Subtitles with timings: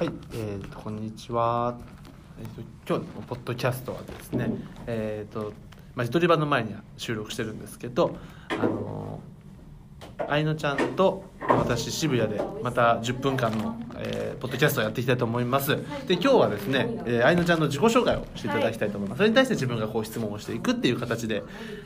[0.00, 1.78] はい、えー、とこんにちは。
[2.40, 4.50] えー、と今日のポッドキャストはですね、
[4.86, 5.52] えっ、と
[5.94, 8.16] まあ自撮り場の前に収録してるんですけど、
[8.48, 9.20] あの
[10.28, 15.76] 愛乃ちゃんと私渋谷でまた10分間の、えーポッドキャストをやっていきたいと思います。
[16.06, 19.18] で今日はですね、えー、愛乃ちゃんの自己紹介をしていただきたいと思います。
[19.18, 21.42] それに対して自分がこう質問をしていくっていう形で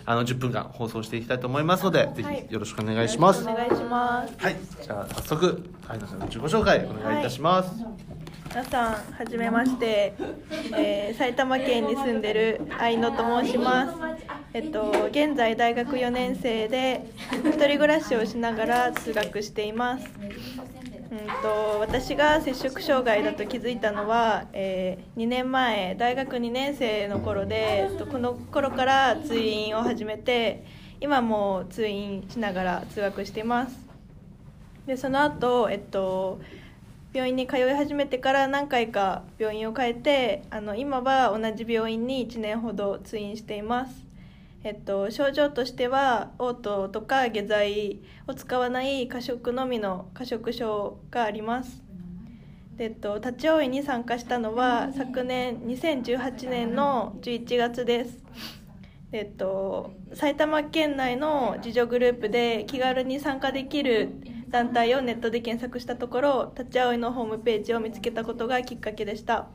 [0.07, 3.43] あの10分間放送していきたいと思いますので、ぜはいひよろしくお願いします。
[3.43, 4.35] お願いします。
[4.39, 7.71] はい、じゃあ早速愛乃ちゃんの自己紹介お願いいたします。
[8.49, 10.15] 皆さん、はじめまして、
[10.77, 13.95] えー埼玉県に住んでる愛野と申します。
[14.53, 17.03] えっと、現在大学4年生で、
[17.45, 20.07] 一人暮らしをしながら通学しています。
[21.11, 30.65] うんと、私が摂食障害だと気づいたのは、え2年前、大学2年生の頃で、えっとこの頃から通院を始めて、
[31.01, 33.77] 今も通院しながら通学しています。
[34.87, 36.41] でその後、えっと
[37.15, 44.05] 病院に通い始めてから何回か病院を変えてあの今は同じ病院に1年ほど通院しています、
[44.65, 51.85] えっと、症状としては嘔吐とか下剤を使わない過食のみの過食症があります。
[52.77, 58.19] で、えっと、立ち会いに参加したのは昨年2018年の11月です。
[59.13, 64.09] えっと、埼玉県内の自助グループで気軽に参加できる
[64.55, 69.49] 団体をネットで検索したところ立ち会いのホームページを見つけたことがきっかけでした。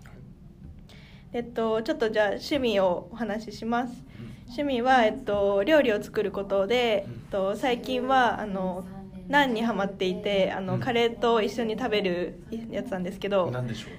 [1.32, 4.04] えっとちょっとじゃあ趣味をお話しします。
[4.48, 8.84] 趣味は、えっと、料理を作ることで、えっと、最近はあの
[9.30, 10.80] ナンにハマっていてあの、うん。
[10.82, 13.50] カレーと一緒に食べるやつなんですけど。
[13.50, 13.92] なんでしょう。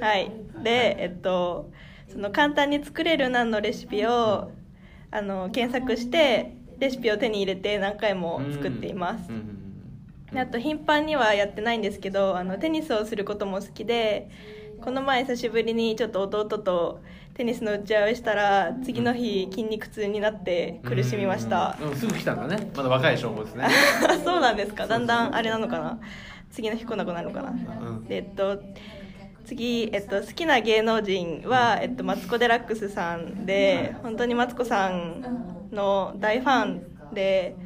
[0.02, 1.70] はい、で、えっと、
[2.08, 4.50] その簡単に作れるナンのレシピを
[5.10, 9.30] あの検索してレシピを手に入れて何回も作っています。
[10.34, 14.30] あと頻繁にはやってないんですけどあのテニスをすることも好きで
[14.80, 17.00] この前久しぶりにちょっと弟と
[17.34, 21.76] テニスの打ち合いをしたら次の日筋肉痛になって苦しみました。
[21.80, 22.70] うんでもすぐ来たんだね。
[22.76, 23.68] まだ若い証拠ですね。
[24.24, 24.86] そうなんですか。
[24.86, 25.98] だんだんあれなのかな。
[26.50, 27.54] 次の日来なくなるのかな、
[28.08, 28.60] えっと
[29.44, 36.82] 次、えっと、好きな芸能人は、えっと、マツコ・デラックスさんで本当にマツコさんの大ファン
[37.14, 37.56] で。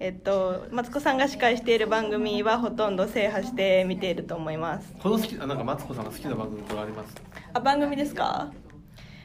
[0.00, 4.92] えっと、マツコさんが司会している番組はほとんど制覇して見ていると思います。
[5.00, 7.14] この好きあなんかマツコさんが好きな番組とかあります？
[7.54, 8.52] あ番組ですか？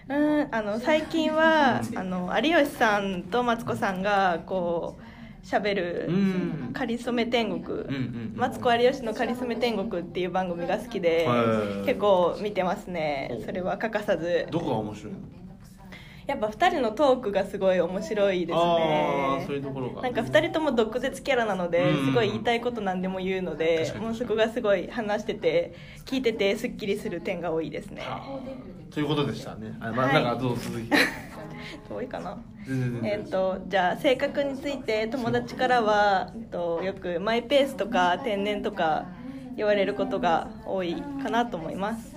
[0.07, 4.99] うんあの最近はあの有吉さんとマツコさんがこ
[5.43, 7.83] う喋るうん「かりそめ天国」
[8.37, 11.27] マツコ有吉の「かりそめ天国」っていう番組が好きで
[11.85, 13.39] 結構見てますね。
[13.43, 14.47] それは欠かさず。
[14.51, 15.19] どこが面白いの？
[16.29, 19.39] やっぱ2人のトークがすごい面白いですあね。
[19.41, 20.03] あそういうところが。
[20.03, 22.05] なんか2人とも毒舌キャラなのでうん。
[22.05, 25.73] すごい言いたいこと何でも言うのでもうそこがすごい話してて
[26.05, 28.03] 聞いててすっきりする点が多いですね。
[28.91, 29.75] ということでしたね。
[29.81, 30.23] あまあはい。
[30.23, 30.89] なんかどうぞ続き。
[31.91, 32.37] 多いかな？
[32.67, 33.11] 全然全然。
[33.11, 39.07] えっとじゃあ性格について友達からは、えっと、よくマイペースとか天然とか
[39.57, 42.15] 言われることが多いかなと思います。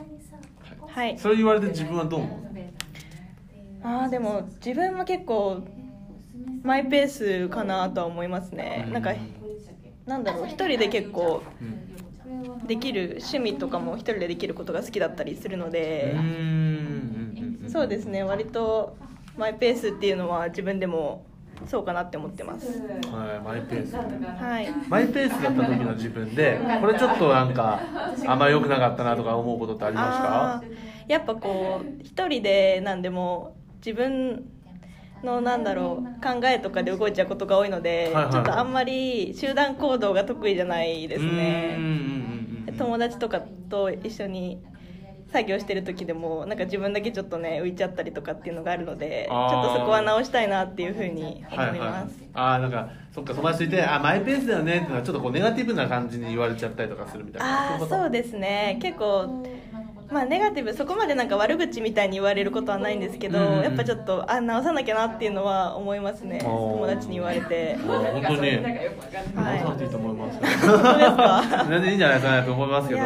[0.87, 1.17] はい。
[1.19, 2.52] それ言われて自分はどう思う？
[3.83, 5.63] あーでも自分も結構
[6.63, 8.89] マイペースかなとは思いますね。
[8.93, 9.13] なんか
[10.07, 16.17] なんだろう一人で結構うんできる趣味とかも一人でできることが好きだったりするので。
[17.69, 18.97] そうですね割と
[19.37, 21.25] マイペースっていうのは自分でも
[21.67, 22.81] そうかなって思ってます。
[22.81, 23.95] はいマイペース。
[23.97, 24.69] はい。
[24.89, 27.81] マイペースだった時の自分でこれちょっとなんか
[28.27, 30.65] あんまり良くなかったなとか思うことってありますか？
[31.09, 34.45] やっぱこう一人でなんでも自分
[35.25, 38.33] のなんだろう考えとかで動いちゃうことが多いので、はいはい。
[38.33, 41.79] ちょっとあんまり集団行動が得意じゃないですね。
[42.79, 44.63] 友達とかと一緒に
[45.33, 57.73] 作業してる時でもなんか自分だけちょっとね浮いちゃったりとかっていうのがあるのでちょっとそこは直したいなっていうふうに思はいいます、はい、ああなんかそっか友達といてあマイペースだよねっていうのはちょっとこうネガティブな感じに言われちゃったりとかするみたいな。
[57.73, 58.79] ああそうですね。
[58.83, 59.43] 結構
[60.11, 66.41] まあネガティブそこまでなんか悪口みたいに言われることはないんですけど、うんうんやっぱちょっとあ直さなきゃなっていうのは思いますね。
[66.43, 67.77] 友達に言われて。
[67.77, 68.51] 本当に。
[68.51, 68.63] はい。
[69.35, 70.41] 直さなくていいと思います
[71.69, 73.01] 全然いいんじゃないかなと思いますけど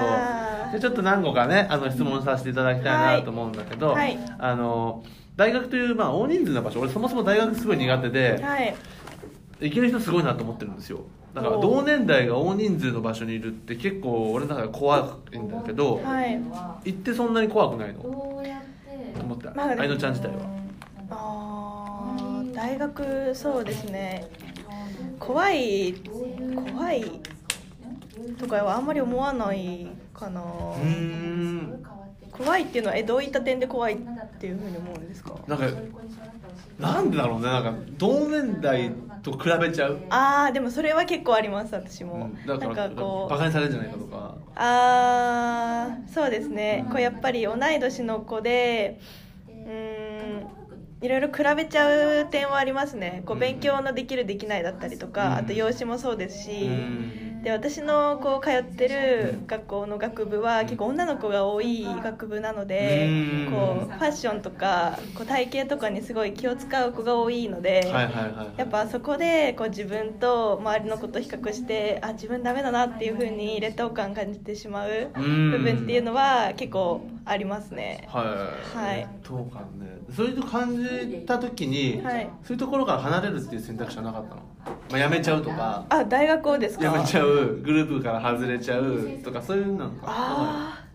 [0.73, 4.19] でちょっと何個かねあの質問させていただきたいなと思うんだけど、はい。
[4.39, 5.05] あの
[5.37, 6.81] 大学という、まあ、大人数の場所。
[6.81, 8.75] 俺そもそも大学すごい苦手で、はい
[9.61, 11.01] 行ける人すごいなと思ってるんですよ。
[11.35, 16.41] だからお同年代が大人数の場所にいるって結構俺の中で怖いんだけど、はい。
[16.85, 18.01] 行ってそんなに怖くないの？
[18.01, 19.49] と思って？
[19.55, 20.35] まあ愛乃ちゃん自体は
[21.11, 24.27] あー大学そうですね。
[25.19, 25.95] 怖い
[26.73, 27.05] 怖い
[28.39, 30.41] とかはあんまり思わないかな。
[30.41, 31.87] うーん
[32.39, 33.97] 怖いっていうのはえどういった点で怖いっ
[34.41, 35.35] ていうふうに思うんですか？
[35.47, 35.67] なんか
[36.79, 37.47] なんでだろうね。
[37.47, 38.91] なんか同年代
[39.23, 44.35] と比べちゃう、ああでもそれは結構あります私うも、ん、だかなんからこうバカにされるんじゃないかとか。
[44.55, 46.87] あーそうですね。
[46.91, 49.01] こうやっぱり同い年の子で
[49.49, 50.06] うーん
[51.03, 53.23] いろいろ比べちゃう点はありますね。
[53.27, 55.33] こううん勉強のできるできないだったりとか、うん。
[55.39, 57.43] あと容姿もそうですし、うん。
[57.43, 63.09] で私のこう通ってる学校の学部は結構女の子が多い学部なので
[63.47, 63.53] うん。
[63.53, 67.83] こうファッションとかこう体型とかにすごい気を使う子が多いので、
[68.57, 75.51] やっぱそこでこう自分と周りの子と比較してあ自分ダメだなっていう風に劣等感感じてしまううん。
[75.51, 78.09] 部分っていうのは結構ありますね。
[78.09, 78.23] は
[78.75, 78.79] い。
[78.79, 79.09] はい。
[79.29, 79.99] どうかね。
[80.15, 82.31] そういうと感じた時に、はい。
[82.45, 84.43] そういうところから離れるっていう選択肢はなかったの、
[84.91, 85.85] まあ、辞めちゃうとか。
[85.89, 86.89] あ大学をですか？
[86.89, 87.57] 辞めちゃう。
[87.57, 90.05] グループから外れちゃうとかそういうなんか。
[90.07, 90.87] あー。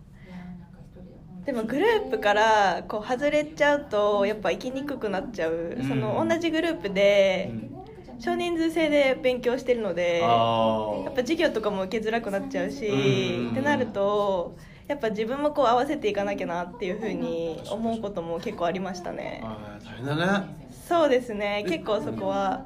[1.46, 5.88] でもグループからこう外れちゃうとやっぱ行きにくくなっちゃう、うん。
[5.88, 7.72] その同じグループうでん
[8.20, 13.52] 少人数制で勉強してるのであやっぱ授業とかも受けづらくなっちゃうしうん。
[13.52, 14.56] ってなると
[14.92, 19.42] やっぱ自分もこう合わせていかなきゃなっていうふうに思うことも結構ありましたね。
[19.86, 20.46] 大変だね。
[20.86, 21.64] そうですね。
[21.66, 22.66] 結構そこは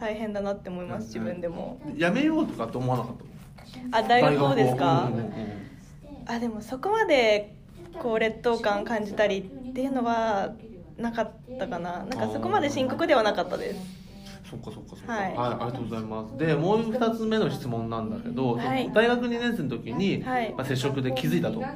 [0.00, 1.78] 大変だなって思います自分でも。
[1.98, 3.16] 辞めようとかって思わなかっ
[3.92, 5.04] たあ大学をですか？
[5.04, 5.34] うんうんうん
[6.26, 7.54] あでもそこまで
[8.02, 10.54] こう劣等感感じたりっていうのは
[10.96, 11.98] なかったかな。
[11.98, 14.03] なんかそこまで深刻ではなかったです
[14.44, 16.36] そっかそっかそっか、ははいい、ありがとうございます。
[16.36, 18.92] でもう2つ目の質問なんだけど、はい。
[18.92, 20.54] 大学2年生の時に、はい。
[20.56, 21.72] まあ、接触で気づいたと。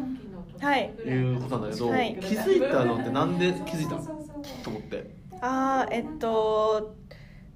[0.60, 0.94] はい。
[1.04, 2.16] いうことなんだけど、はい。
[2.20, 4.08] 気づいたのってなんで気づいたの？
[4.62, 5.16] と思って。
[5.40, 6.96] あーえっと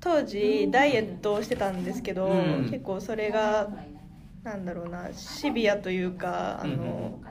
[0.00, 2.67] 当時ダイエットをしてたんですけど、うん。
[2.67, 3.73] 結構それが
[4.44, 7.23] なんだろうなシビアというかあの、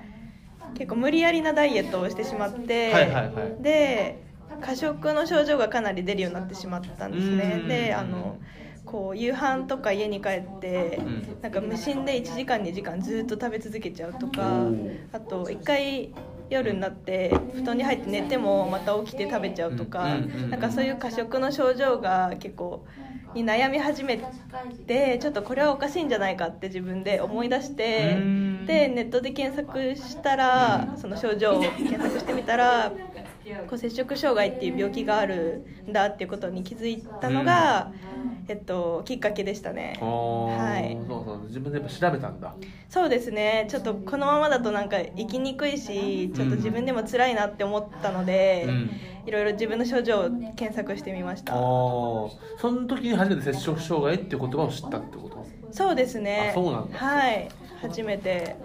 [0.74, 3.62] 結構無理やりなダイエットをしてしまって、はいはいはい。
[3.63, 7.59] で過食の症状がかなり出るようになってしまったんですね。
[7.62, 7.68] うん。
[7.68, 8.38] であの
[8.86, 11.38] こう夕飯とか家に帰って、うん。
[11.42, 14.65] なんか無心で1時間2時間ずっと食べ続けちゃうとか
[15.13, 16.13] あと1回
[16.50, 20.18] 夜になって布団に入って寝てもまた起きて食べちゃうとか、
[20.50, 22.86] なんかそういう過食の症状が結構
[23.33, 24.21] に悩み始め
[24.86, 28.65] てちょっとこれはおかしいんじゃないかって自分で思い出してうん。
[28.65, 32.92] でネットで検索したらその症状を検索してみたら
[33.68, 37.92] こう摂食障害っていう病気があるんだっていうことに気づいたのが、
[38.48, 39.98] えっと、きっかけでしたね。
[40.01, 40.98] はい。
[41.07, 41.42] そうそう。
[41.48, 42.53] 自分でやっぱ調べたんだ。
[42.89, 43.68] そうですね。
[43.69, 48.89] ちょっとこのままだとなんか生きにくいしちょっと自分でも辛いなって思ったので、うん。
[49.25, 55.47] いろいろ自分の症状を検索してみましああたその時に初めて摂食障害っていう言葉を知ったってこと？
[55.71, 56.50] そうですね。
[56.51, 56.97] あそうなんだ。
[56.97, 57.47] はい。
[57.81, 58.56] 初めて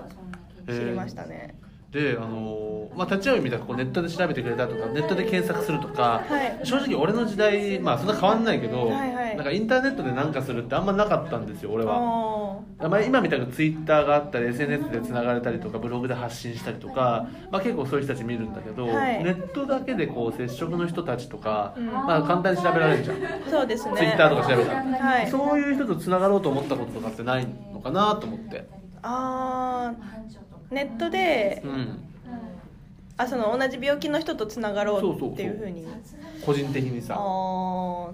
[0.67, 1.55] 知りましたね、
[1.97, 2.67] であのー
[2.97, 6.67] まあ、立ち会いみたいなこうネットで調べてくれたとかネットで検索するとか、はい。
[6.67, 9.37] 正直俺の時代まあそんな変わんないけど、はいはい。
[9.37, 12.57] なんかインターネットで何かするってあんまなかったんですよ俺は。
[12.79, 19.23] まあ、今みたいなツイッターがあったり SNS でつながれたりとかブログで発信したりとか、まあ、結構そういう人たち見るんだけど、はい。
[19.23, 21.87] ネットだけでこう接触の人たちとか、うん。
[21.87, 23.17] まあ、簡単に調べられるじゃん、
[23.51, 23.97] そうですね。
[23.97, 25.31] ツイッターとか調べたら、はい。
[25.31, 28.67] そういう人とつながろうと思ったこととかってないのかなと思って、
[29.03, 31.99] あーネットでうん、
[33.17, 35.87] あその同じ病気の人とつながろそうっていうふうに。
[36.45, 37.15] 個人的にさ。
[37.17, 38.13] あー。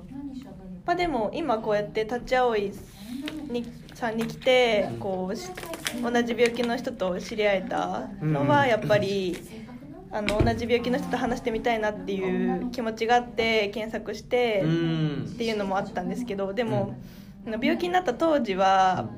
[0.84, 2.72] まあでも今こうやって立ち会い
[3.50, 5.48] にさんに来てこうし
[6.02, 9.36] 同じ病気の人と知り合えたのはやっぱり、
[10.10, 15.30] あの同じ病気の人と話してみたいなっていう気持ちがあって検索してうん。
[15.34, 16.96] っていうのもあったんですけどでも、
[17.46, 19.08] 病気になった当時は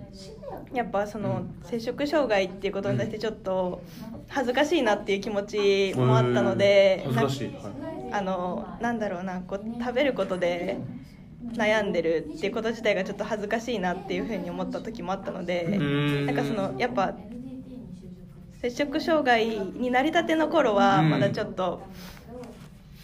[0.74, 3.82] やっぱその摂食障害っていうことに対してちょっと
[4.28, 7.74] 恥ずかしいなっていう気持ちもあったのでうん恥ずかしい、はい
[8.10, 10.78] あのなんだろうなこう食べることで
[11.56, 16.26] 悩んでるっていうこと自体がちょっと恥ずかしいなっていうふうに思った時もあったのでん。
[16.26, 17.14] なんかそのやっぱ
[18.62, 21.10] 摂食障害になりたての頃はうん。
[21.10, 21.80] まだちょっと、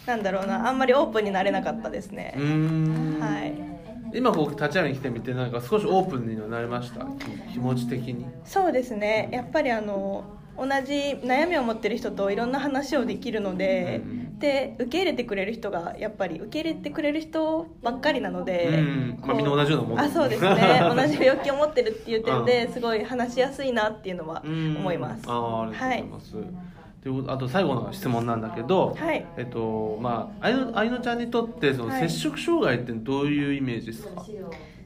[0.07, 2.35] なんだろうなあんまりオープンになれなかったですね。
[2.37, 3.21] う、ん。
[3.21, 3.80] はい
[4.15, 7.05] 今こう立ち会いに来てみてなんか少しオープンにはなりました？
[7.05, 8.27] 気気持ち的に。
[8.45, 9.29] そうですね。
[9.33, 10.25] やっぱりあの
[10.57, 20.81] 同じ悩みを持ってる人といろんな話をできるので、うんで受け入れてくれる人がやっぱり受け入れてくれる人ばっかりなので、うんまあみんな同じようなもんだあそうですね。
[20.97, 26.43] 同じ病気を持ってるっていう点ですごい話しやすいなっていうのはうん思います、あーありがとうございます、とい
[27.29, 29.27] あと最後の質問なんだけど、はい。
[29.39, 32.03] えっとまああいのあいのちゃんにとってそのはい。
[32.03, 34.25] 摂食障害ってどういうイメージですか、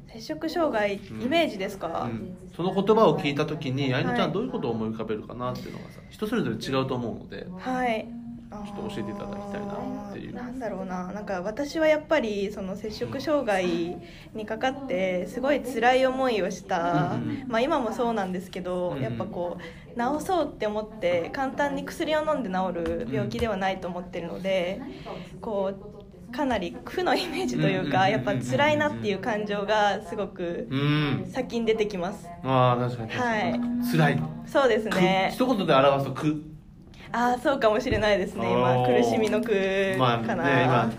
[0.07, 7.47] 摂食障害うんイメージですか、うん、その言葉を聞いた時に愛乃ちゃはいんどういうことを思い浮かべるかなっていうのがさ人それぞれ違うと思うので。
[7.59, 8.24] はい
[8.65, 10.35] ちょっと教えていただきたいなっていう。
[10.35, 11.13] なんだろうな。
[11.13, 13.99] なんか私はやっぱりその摂食障害
[14.35, 19.03] にかかってすごい辛い思いをした、うんうんまあ、今もそうなんですけど、うんうん。
[19.03, 24.81] やっぱこう治そうって思って簡単に薬を飲んで治る病気ではないと思ってるので、
[25.41, 25.73] こ
[26.31, 31.31] うかなり負のイメージというか、やっぱ辛いなっていう感情がすごくうん。
[31.31, 32.27] 先に出てきます。
[32.43, 33.61] ああ確かにはい。
[33.91, 34.23] 辛い。
[34.47, 36.54] そうですくね一言で表すと苦
[37.15, 38.53] ああそうかもしれないですね。
[38.53, 39.53] 今苦しみの苦
[39.97, 40.93] まあかな、ね今